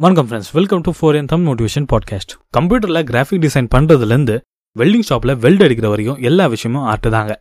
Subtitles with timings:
[0.00, 4.34] வணக்கம் friends welcome to four என் தம் மோட்டிவேஷன் பாட்காஸ்ட் கம்ப்யூட்டரில் கிராஃபிக் டிசைன் பண்ணுறதுலேருந்து
[4.76, 7.32] வெல்டிங் ஷாப்பில் வெல்ட் அடிக்கிற வரையும் எல்லா விஷயமும் ஆர்ட் தாங்க.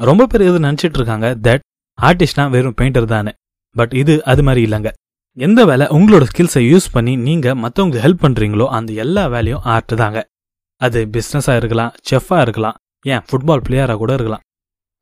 [0.00, 1.28] ரொம்ப பேர் இது நினச்சிட்டு இருக்காங்க?
[1.42, 1.62] தட்
[2.02, 3.32] ஆர்டிஸ்ட்னா வெறும் பெயிண்டர் தானே.
[3.76, 4.92] பட் இது அது மாதிரி இல்லைங்க.
[5.38, 10.26] எந்த வேலை உங்களோட ஸ்கில்ஸை யூஸ் பண்ணி நீங்கள் மற்றவங்களுக்கு ஹெல்ப் பண்ணுறீங்களோ அந்த எல்லா வேலையும் ஆர்ட் தாங்க.
[10.80, 14.44] அது பிஸ்னஸாக இருக்கலாம் செஃப்பாக இருக்கலாம் ஏன் ஃபுட்பால் பிளேயராக கூட இருக்கலாம்.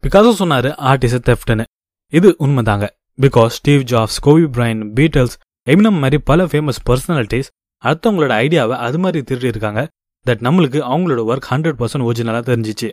[0.02, 1.64] பிகாஸோ சொன்னார் ஆர்டிஸ்ட் இஸ் தெஃப்ட்னு
[2.12, 2.86] இது உண்மைதாங்க.
[3.20, 5.36] Because Steve Jobs Kobe Bryant Beatles
[5.72, 7.50] Eminem மாதிரி பல ஃபேமஸ் பர்சனாலிட்டிஸ்
[7.84, 9.80] அடுத்தவங்களோட ஐடியாவை அது மாதிரி திருடி இருக்காங்க
[10.26, 12.88] தட் நம்மளுக்கு அவங்களோட ஒர்க் ஹண்ட்ரட் பர்சன்ட் ஒரிஜினலாக தெரிஞ்சிச்சு.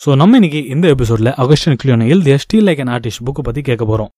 [0.00, 3.84] ஸோ நம்ம இன்னைக்கு இந்த எபிசோடில் அகஸ்டன் கிளியோன எழுதிய steal like an artist book பற்றி கேட்க
[3.90, 4.10] போகிறோம்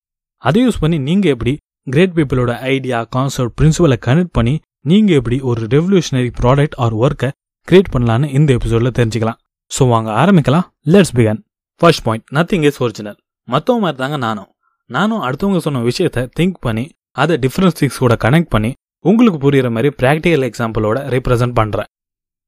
[0.45, 1.53] அதை யூஸ் பண்ணி நீங்கள் எப்படி
[1.95, 4.55] கிரேட் பீப்புளோட ஐடியா கான்செப்ட் பிரின்சிபலை கனெக்ட் பண்ணி
[4.91, 7.31] நீங்கள் எப்படி ஒரு ரெவல்யூஷனரி ப்ராடக்ட் ஆர் ஒர்க்கை
[7.69, 9.39] கிரியேட் பண்ணலான்னு இந்த எபிசோடில் தெரிஞ்சுக்கலாம்.
[9.71, 10.67] ஸோ வாங்க ஆரம்பிக்கலாம்.
[10.95, 11.41] Let's begin
[11.81, 14.51] first point nothing is original மற்றவங்க மாதிரி தாங்க நானும்.
[14.91, 16.85] நானும் அடுத்தவங்க சொன்ன விஷயத்த திங்க் பண்ணி
[17.17, 18.71] அதை டிஃப்ரெண்ட் திங்ஸ் கூட கனெக்ட் பண்ணி
[19.05, 21.89] உங்களுக்கு புரியுற மாதிரி ப்ராக்டிக்கல் எக்ஸாம்பிளோட ரெப்ரசென்ட் பண்ணுறேன்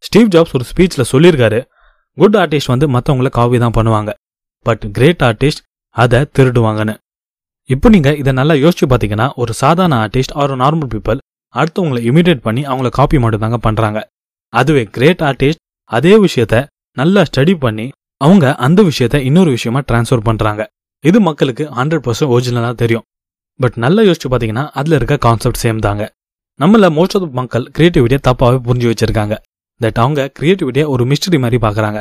[0.03, 1.61] ஸ்டீவ் ஜாப்ஸ் ஒரு ஸ்பீச்சில் சொல்லியிருக்காரு
[2.19, 4.11] குட் ஆர்டிஸ்ட் வந்து மற்றவங்கள காப்பி தான் பண்ணுவாங்க
[4.67, 5.63] பட் கிரேட் ஆர்டிஸ்ட்
[5.97, 6.95] அதை திருடுவாங்கன்னு.
[7.71, 11.21] இப்போ நீங்கள் இதை நல்லா யோசிச்சு பார்த்தீங்கன்னா ஒரு சாதாரண ஆர்டிஸ்ட் ஆர் நார்மல் பீப்புள்
[11.55, 14.01] அடுத்தவங்களை இமிடேட் பண்ணி அவங்கள காப்பி மட்டும் தாங்க பண்ணுறாங்க
[14.53, 16.57] அதுவே கிரேட் ஆர்டிஸ்ட் அதே விஷயத்த
[16.97, 17.87] நல்லா ஸ்டடி பண்ணி
[18.21, 20.63] அவங்க அந்த விஷயத்த இன்னொரு விஷயமா டிரான்ஸ்ஃபர் பண்ணுறாங்க
[21.05, 23.05] இது மக்களுக்கு ஹண்ட்ரட் பர்சன்ட் ஒரிஜினலாக தெரியும்.
[23.61, 26.05] பட் நல்லா யோசிச்சு பார்த்தீங்கன்னா அதில் இருக்க கான்செப்ட் சேம் தாங்க.
[26.61, 29.35] நம்மள மோஸ்ட் ஆஃப் மக்கள் கிரியேட்டிவிட்டியை தப்பாகவே புரிஞ்சு வச்சிருக்காங்க.
[29.81, 32.01] தட் அவங்க கிரியேட்டிவிட்டியை ஒரு மிஸ்டரி மாதிரி பார்க்குறாங்க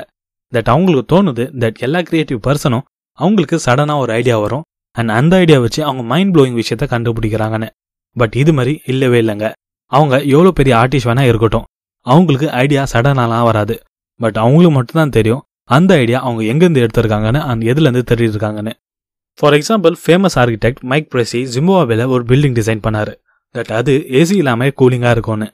[0.53, 2.81] தட் அவங்களுக்கு தோணுது தட் எல்லா கிரியேட்டிவ் பர்சனும்
[3.19, 4.63] அவங்களுக்கு சடனாக ஒரு ஐடியா வரும்.
[4.91, 7.69] அண்ட் அந்த ஐடியா வச்சு அவங்க மைண்ட் ப்ளோயிங் விஷயத்த கண்டுபிடிக்கிறாங்கன்னு.
[8.15, 9.51] பட் இது மாதிரி இல்லவே இல்லைங்க.
[9.91, 11.65] அவங்க எவ்வளோ பெரிய ஆர்டிஸ்ட் வேணா இருக்கட்டும்.
[12.05, 13.75] அவங்களுக்கு ஐடியா சடனாலாம் வராது.
[14.19, 18.84] பட் அவங்களுக்கு மட்டும்தான் தெரியும் அந்த ஐடியா அவங்க எங்கேருந்து எடுத்திருக்காங்கன்னு அந்த எதுலேருந்து தெரிஞ்சிருக்காங்கன்னு இருக்காங்கன்னு.
[19.39, 23.11] For example famous architect Mick Pearce ஜிம்போவாவில் ஒரு பில்டிங் டிசைன் பண்ணார்.
[23.55, 25.47] தட் அது ஏசி இல்லாமல் கூலிங்காக இருக்கும்னு.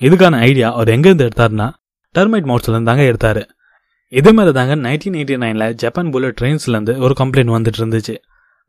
[0.00, 1.68] இதுக்கான ஐடியா அவர் எங்கேருந்து எடுத்தாருன்னா
[2.14, 3.42] டர்மைட் மவுட்ஸ்லேருந்து தாங்க எடுத்தார்.
[4.12, 8.14] இதே மாதிரி தாங்க நைன்டீன் எயிட்டி நைனில் ஜப்பான் புல்லட் ட்ரெயின்ஸ்லேருந்து ஒரு கம்ப்ளைண்ட் வந்துட்டு இருந்துச்சு.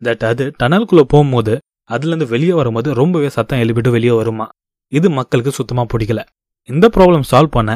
[0.03, 1.57] தட் அது டனலுக்குள்ளே போகும்போது
[1.89, 4.49] அதுலேருந்து வெளியே வரும்போது ரொம்பவே சத்தம் எழுப்பிட்டு வெளியே வருமா.
[4.91, 6.21] இது மக்களுக்கு சுத்தமாக பிடிக்கல.
[6.69, 7.73] இந்த ப்ராப்ளம் சால்வ் பண்ண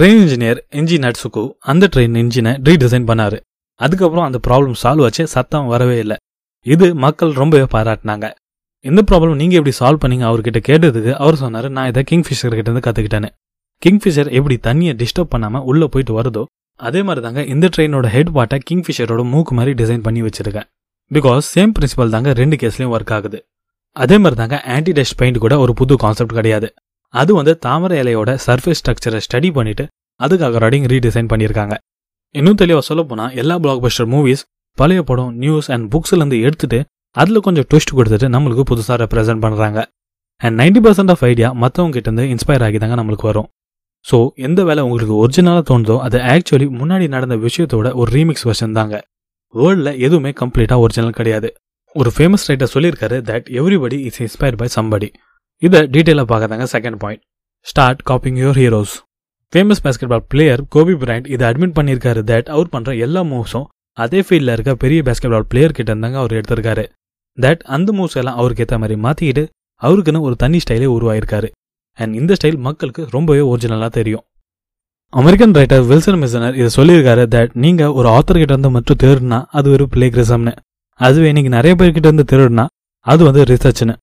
[0.00, 3.38] ட்ரெயின் இன்ஜினியர் என்ஜி நட்ஸுக்கு அந்த ட்ரெயின் இன்ஜினை ரீடிசைன் பண்ணாரு.
[3.84, 5.24] அதுக்கப்புறம் அந்த ப்ராப்ளம் சால்வ் ஆச்சு.
[5.34, 6.16] சத்தம் வரவே இல்லை.
[6.66, 8.26] இது மக்கள் ரொம்பவே பாராட்டினாங்க.
[8.84, 10.24] இந்த ப்ராப்ளம் நீங்க எப்படி சால்வ் பண்ணீங்க?
[10.30, 13.30] அவர்கிட்ட கேட்டதுக்கு அவர் சொன்னாரு நான் இதை கிங்ஃபிஷர் கிட்ட இருந்து கத்துக்கிட்டேன்னு.
[13.82, 16.42] கிங்ஃபிஷர் எப்படி தண்ணியை டிஸ்டர்ப் பண்ணாம உள்ள போயிட்டு வருதோ
[16.88, 20.66] அதே மாதிரி தாங்க இந்த ட்ரெயினோட ஹெட் பாட்டை கிங்ஃபிஷரோட மூக்கு மாதிரி டிசைன் பண்ணி வச்சிருக்கேன்.
[21.10, 23.38] பிகாஸ் சேம் பிரின்சிபல் தாங்க ரெண்டு கேஸ்லயும் ஒர்க் ஆகுது.
[23.96, 26.68] அதே மாதிரி தாங்க ஆன்டி டஸ்ட் பெயிண்ட் கூட ஒரு புது கான்செப்ட் கிடையாது.
[27.14, 29.86] அது வந்து தாமரை இலையோட சர்ஃபேஸ் ஸ்ட்ரக்சரை ஸ்டடி பண்ணிட்டு
[30.20, 31.76] அதுக்காக ரடிங் ரீடிசைன் பண்ணியிருக்காங்க.
[32.34, 34.42] இன்னும் தெளிவாக சொல்ல போனால் எல்லா பிளாக் பஸ்டர் மூவிஸ்
[34.78, 36.78] பழைய படம் நியூஸ் அண்ட் புக்ஸ்லேருந்து எடுத்துட்டு
[37.16, 39.78] அதில் கொஞ்சம் ட்விஸ்ட் கொடுத்துட்டு நம்மளுக்கு புதுசாக ரெப்ரசென்ட் பண்ணுறாங்க
[40.40, 43.48] and ninety percent of idea மற்றவங்க கிட்டேருந்து இன்ஸ்பயர் ஆகி தாங்க நம்மளுக்கு வரும்.
[44.06, 48.94] ஸோ எந்த வேலை உங்களுக்கு ஒரிஜினலாக தோணுதோ அது ஆக்சுவலி முன்னாடி நடந்த விஷயத்தோட ஒரு ரீமிக்ஸ் வெர்ஷன் தாங்க.
[49.54, 51.48] வேர்ல்டில் எதுவுமே கம்ப்ளீட்டாக ஒரிஜினல் கிடையாது.
[51.94, 55.08] ஒரு ஃபேமஸ் ரைட்டர் சொல்லியிருக்காரு that everybody is inspired by somebody
[55.62, 57.22] இதை டீட்டெயிலாக பார்க்கறாங்க second point
[57.66, 58.94] start copying your heroes
[59.54, 62.20] famous basketball player Kobe Bryant இதை அட்மிட் பண்ணியிருக்காரு.
[62.30, 63.64] தட் அவர் பண்ணுற எல்லா மூவ்ஸும்
[64.02, 66.84] அதே ஃபீல்டில் இருக்க பெரிய பேஸ்கெட் பால் பிளேயர் கிட்ட இருந்தாங்க அவர் எடுத்திருக்காரு.
[67.38, 69.44] தட் அந்த மூவ்ஸ் எல்லாம் அவருக்கு ஏற்ற மாதிரி மாற்றிக்கிட்டு
[69.82, 71.48] அவருக்குன்னு ஒரு தனி ஸ்டைலே உருவாயிருக்காரு.
[71.98, 74.24] அண்ட் இந்த ஸ்டைல் மக்களுக்கு ரொம்பவே ஒரிஜினலாக தெரியும்.
[75.12, 77.22] அமெரிக்கன் ரைட்டர் வில்சன் மிசனர் இதை சொல்லியிருக்காரு.
[77.34, 80.52] தட் நீங்கள் ஒரு ஆத்தர் கிட்ட இருந்து மட்டும் தேடுனா அது ஒரு பிளேக்ரிசம்னு
[81.00, 82.66] அதுவே நீங்கள் நிறைய பேர்கிட்ட இருந்து தேடுனா
[83.06, 83.96] அது வந்து ரிசர்ச்னு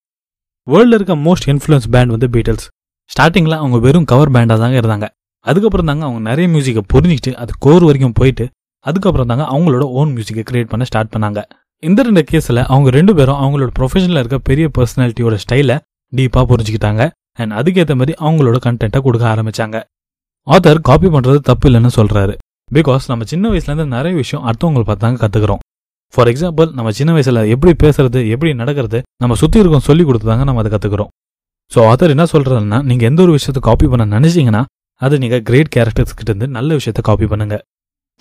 [0.68, 2.68] வேர்ல்டில் இருக்க மோஸ்ட் இன்ஃப்ளூயன்ஸ் பேண்ட் வந்து பீட்டில்ஸ்
[3.12, 5.08] ஸ்டார்டிங்கில் அவங்க வெறும் கவர் பேண்டாக தாங்க இருந்தாங்க.
[5.50, 8.46] அதுக்கப்புறம் தாங்க அவங்க நிறைய மியூசிக்கை புரிஞ்சிக்கிட்டு அது கோர் வரைக்கும் போயிட்டு
[8.86, 11.40] அதுக்கப்புறம் தாங்க அவங்களோட ஓன் மியூசிக்கை கிரியேட் பண்ண ஸ்டார்ட் பண்ணாங்க.
[11.84, 15.76] இந்த ரெண்டு கேஸில் அவங்க ரெண்டு பேரும் அவங்களோட ப்ரொஃபஷனில் இருக்க பெரிய பர்சனாலிட்டியோட ஸ்டைலை
[16.14, 17.04] டீப்பாக புரிஞ்சுக்கிட்டாங்க.
[17.40, 19.78] அண்ட் அதுக்கேற்ற மாதிரி அவங்களோட கண்டென்ட்டை கொடுக்க ஆரம்பித்தாங்க
[20.48, 22.34] ஆத்தர் காப்பி பண்ணுறது தப்பு இல்லைன்னு சொல்கிறாரு
[22.70, 25.62] பிகாஸ் நம்ம சின்ன வயசுலேருந்து நிறைய விஷயம் அடுத்தவங்களை பார்த்து தாங்க கற்றுக்குறோம்
[26.14, 30.44] ஃபார் எக்ஸாம்பிள் நம்ம சின்ன வயசில் எப்படி பேசுறது எப்படி நடக்கிறது நம்ம சுற்றி இருக்கோம் சொல்லி கொடுத்து தாங்க
[30.44, 31.10] நம்ம அதை கற்றுக்குறோம்
[31.72, 34.62] ஸோ ஆத்தர் என்ன சொல்கிறதுனா நீங்கள் எந்த ஒரு விஷயத்தை காப்பி பண்ண நினச்சிங்கன்னா
[35.02, 37.56] அது நீங்கள் கிரேட் கேரக்டர்ஸ் இருந்து நல்ல விஷயத்த காப்பி பண்ணுங்க.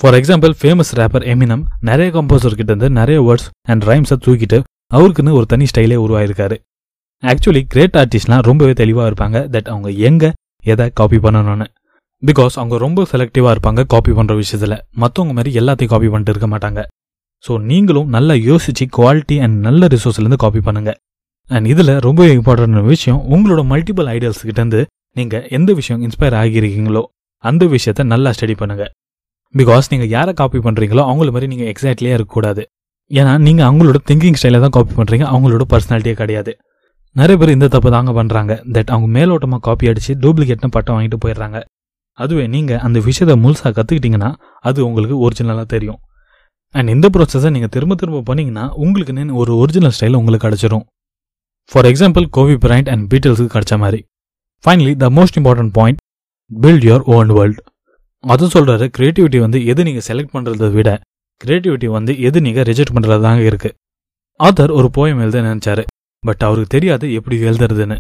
[0.01, 4.59] For example famous rapper Eminem நிறைய கம்போசர் இருந்து நிறைய வேர்ட்ஸ் அண்ட் ரைம்ஸை தூக்கிட்டு
[4.97, 6.57] அவருக்குன்னு ஒரு தனி ஸ்டைலே உருவாயிருக்காரு.
[7.23, 10.31] ஆக்சுவலி கிரேட் ஆர்டிஸ்ட்லாம் ரொம்பவே தெளிவாக இருப்பாங்க தட் அவங்க எங்கே
[10.73, 11.67] எதை காப்பி பண்ணணும்னு.
[12.23, 14.77] பிகாஸ் அவங்க ரொம்ப செலக்டிவாக இருப்பாங்க காப்பி பண்ணுற விஷயத்தில்.
[15.03, 16.83] மற்றவங்க மாதிரி எல்லாத்தையும் காப்பி பண்ணிட்டு இருக்க மாட்டாங்க.
[17.45, 20.93] ஸோ நீங்களும் நல்லா யோசிச்சு குவாலிட்டி அண்ட் நல்ல ரிசோர்ஸ்லேருந்து காப்பி பண்ணுங்க.
[21.51, 24.81] அண்ட் இதில் ரொம்ப இம்பார்ட்டன்ட் விஷயம் உங்களோட மல்டிபிள் ஐடியால்ஸ் கிட்டேருந்து
[25.19, 27.03] நீங்கள் எந்த விஷயம் இன்ஸ்பயர் ஆகியிருக்கீங்களோ
[27.45, 28.85] அந்த விஷயத்த நல்லா ஸ்டடி பண்ணுங்க.
[29.55, 32.63] பிகாஸ் நீங்கள் யாரை காப்பி பண்ணுறீங்களோ அவங்கள மாதிரி நீங்கள் எக்ஸாக்ட்லியாக இருக்கக்கூடாது.
[33.11, 36.53] ஏன்னா நீங்கள் அவங்களோட திங்கிங் ஸ்டைலை தான் காப்பி பண்ணுறீங்க அவங்களோட பர்சனாலிட்டியே கிடையாது.
[37.17, 41.61] நிறைய பேர் இந்த தப்பு தாங்க பண்ணுறாங்க தட் அவங்க மேலோட்டமாக காப்பி அடித்து டூப்ளிகேட்னு பட்டம் வாங்கிட்டு போயிடுறாங்க.
[42.19, 44.31] அதுவே நீங்கள் அந்த விஷயத்தை முழுசாக கற்றுக்கிட்டிங்கன்னா
[44.69, 46.01] அது உங்களுக்கு ஒரிஜினலாக தெரியும்.
[46.75, 50.85] அண்ட் இந்த ப்ராசஸை நீங்கள் திரும்ப திரும்ப பண்ணிங்கன்னா உங்களுக்கு ஒரு ஒரிஜினல் ஸ்டைல் உங்களுக்கு கிடைச்சிரும்.
[51.71, 54.01] For example Kobe Bryant and பீட்டில்ஸுக்கு கிடச்ச மாதிரி.
[54.65, 56.01] Finally the most important point
[56.51, 57.61] build your own world
[58.25, 60.91] அது சொல்றாரு கிரியேட்டிவிட்டி வந்து எது நீங்க செலக்ட் பண்றதை விட
[61.41, 63.71] கிரியேட்டிவிட்டி வந்து எது நீங்க ரிஜெக்ட் பண்றது தாங்க இருக்கு.
[64.41, 65.83] ஆத்தர் ஒரு போயம் எழுத நினைச்சாரு
[66.23, 67.97] பட் அவருக்கு தெரியாது எப்படி எழுதுறதுன்னு.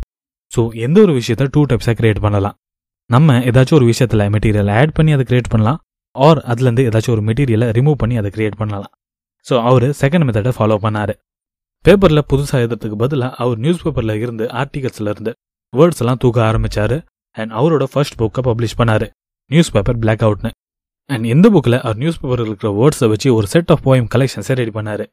[0.52, 2.56] ஸோ எந்த ஒரு விஷயத்த டூ டைப்ஸாக கிரியேட் பண்ணலாம்.
[3.10, 5.78] நம்ம ஏதாச்சும் ஒரு விஷயத்துல மெட்டீரியல் ஆட் பண்ணி அதை கிரியேட் பண்ணலாம்
[6.16, 8.92] ஆர் அதுலேருந்து ஏதாச்சும் ஒரு மெட்டீரியலை ரிமூவ் பண்ணி அதை கிரியேட் பண்ணலாம்.
[9.46, 11.14] ஸோ அவர் செகண்ட் மெத்தடை ஃபாலோ பண்ணாரு.
[11.84, 15.32] பேப்பரில் புதுசாக எழுதுறதுக்கு பதிலாக அவர் நியூஸ் பேப்பரில் இருந்து ஆர்டிகல்ஸ்ல இருந்து
[15.78, 16.96] வேர்ட்ஸ் எல்லாம் தூக்க ஆரம்பிச்சாரு.
[17.36, 19.06] அண்ட் அவரோட ஃபர்ஸ்ட் புக்கை பப்ளிஷ் பண்ணாரு.
[19.50, 20.50] நியூஸ் பேப்பர் பிளாக் அவுட்னு
[21.10, 24.72] அண்ட் இந்த புக்கில் அவர் நியூஸ் பேப்பரில் இருக்கிற வேர்ட்ஸை வச்சு ஒரு செட் ஆஃப் போயம் கலெக்ஷன்ஸை ரெடி
[24.78, 25.04] பண்ணாரு.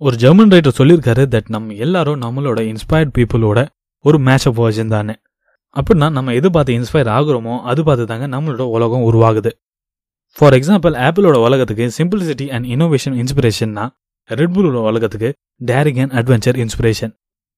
[0.00, 3.60] ஒரு ஜெர்மன் ரைட்டர் சொல்லியிருக்காரு தட் நம்ம எல்லாரும் நம்மளோட இன்ஸ்பயர்ட் பீப்புளோட
[4.04, 5.14] ஒரு மேட்ச் அப் வேர்ஜன் தானே
[5.76, 9.50] அப்படின்னா நம்ம எது பார்த்து இன்ஸ்பயர் ஆகுறோமோ அது பார்த்து தாங்க நம்மளோட உலகம் உருவாகுது.
[10.38, 13.84] ஃபார் எக்ஸாம்பிள் ஆப்பிளோட உலகத்துக்கு சிம்பிளிசிட்டி அண்ட் இன்னோவேஷன் இன்ஸ்பிரேஷன்னா
[14.30, 15.30] ரெட்புலோட உலகத்துக்கு
[15.70, 17.12] daring and adventure inspiration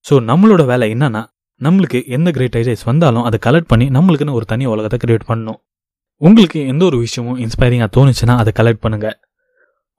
[0.07, 1.23] so நம்மளோட வேலை என்னன்னா
[1.65, 5.59] நம்மளுக்கு எந்த கிரேட் ஐடியாஸ் வந்தாலும் அதை கலெக்ட் பண்ணி நம்மளுக்குன்னு ஒரு தனி உலகத்தை கிரியேட் பண்ணணும்.
[6.21, 9.09] உங்களுக்கு எந்த ஒரு விஷயமும் இன்ஸ்பைரிங்காக தோணுச்சுன்னா அதை கலெக்ட் பண்ணுங்க.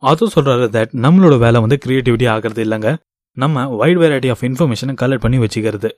[0.04, 2.90] அதுவும் சொல்கிறாரு தட் நம்மளோட வேலை வந்து க்ரியேட்டிவிட்டி ஆகிறது இல்லைங்க.
[3.38, 5.90] நம்ம வைட் வெரைட்டி ஆஃப் இன்ஃபர்மேஷனை கலெக்ட் பண்ணி வச்சுக்கிறது.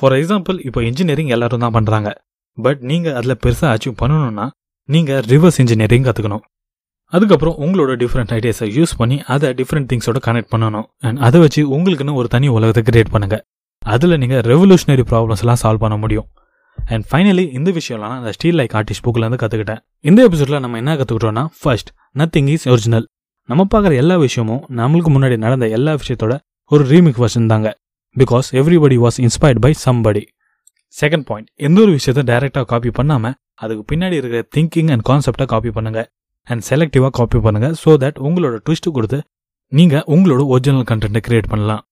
[0.00, 2.10] ஃபார் எக்ஸாம்பிள் இப்போ இன்ஜினியரிங் எல்லாரும் தான் பண்ணுறாங்க
[2.58, 4.46] பட் நீங்கள் அதில் பெருசாக அச்சீவ் பண்ணணும்னா
[4.88, 6.44] நீங்கள் ரிவர்ஸ் இன்ஜினியரிங் கற்றுக்கணும்
[7.12, 10.86] அதுக்கப்புறம் உங்களோட டிஃப்ரெண்ட் ஐடியாஸை யூஸ் பண்ணி அதை டிஃப்ரெண்ட் திங்ஸோட கனெக்ட் பண்ணணும்.
[11.06, 13.42] அண்ட் அதை வச்சு உங்களுக்குன்னு ஒரு தனி உலகத்தை கிரியேட் பண்ணுங்கள்
[13.92, 16.26] அதில் நீங்கள் ரெவல்யூஷனரி ப்ராப்ளம்ஸ்லாம் சால்வ் பண்ண முடியும்.
[16.78, 20.92] அண்ட் ஃபைனலி இந்த விஷயம்லாம் நான் அந்த ஸ்டீல் லைக் ஆர்டிஸ்ட் புக்லேருந்து கற்றுக்கிட்டேன் இந்த எபிசோடில் நம்ம என்ன
[21.00, 21.90] கற்றுக்கிட்டோம்னா ஃபர்ஸ்ட்
[22.20, 23.06] நத்திங் இஸ் ஒரிஜினல்
[23.48, 26.34] நம்ம பார்க்குற எல்லா விஷயமும் நம்மளுக்கு முன்னாடி நடந்த எல்லா விஷயத்தோட
[26.70, 27.68] ஒரு ரீமிக் வெர்ஷன் தாங்க.
[28.16, 30.22] Because everybody was inspired by somebody
[30.94, 35.70] second point எந்த ஒரு விஷயத்த டைரெக்டாக காப்பி பண்ணாமல் அதுக்கு பின்னாடி இருக்கிற திங்கிங் அண்ட் கான்செப்டை காப்பி
[35.78, 36.00] பண்ணுங்க.
[36.48, 39.18] அண்ட் செலக்டிவாக காப்பி பண்ணுங்க ஸோ தட் உங்களோட ட்விஸ்ட் கொடுத்து
[39.72, 41.82] நீங்கள் உங்களோட ஒரிஜினல் கண்டென்ட்டை கிரியேட் பண்ணலாம்.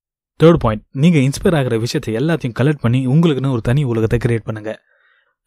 [0.42, 4.78] தேர்ட் பாயிண்ட் நீங்கள் இன்ஸ்பயர் ஆகிற விஷயத்தை எல்லாத்தையும் கலெக்ட் பண்ணி உங்களுக்குன்னு ஒரு தனி உலகத்தை கிரியேட் பண்ணுங்கள்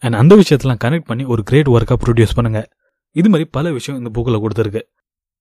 [0.04, 2.68] அண்ட் அந்த விஷயத்தெல்லாம் கனெக்ட் பண்ணி ஒரு கிரேட் ஒர்க்காக ப்ரொடியூஸ் பண்ணுங்கள்
[3.16, 4.82] இது மாதிரி பல விஷயம் இந்த புக்கில் கொடுத்துருக்கு.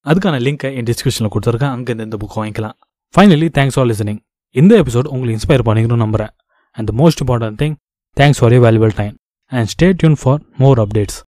[0.07, 1.73] அதுக்கான லிங்கை என் டிஸ்கிரிப்ஷனில் கொடுத்துருக்கேன்.
[1.77, 2.77] அங்கேருந்து இந்த புக் வாங்கிக்கலாம்.
[3.15, 4.21] ஃபைனலி தேங்க்ஸ் ஃபார் லிசனிங்
[4.61, 6.33] இந்த எபிசோட் உங்களுக்கு இன்ஸ்பயர் பண்ணிக்கணும்னு நம்புறேன்.
[6.77, 7.77] And the most important thing
[8.17, 9.15] thanks for you valuable time
[9.53, 11.19] and stay tuned for more updates